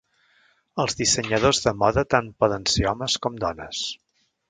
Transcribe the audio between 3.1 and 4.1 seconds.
com dones.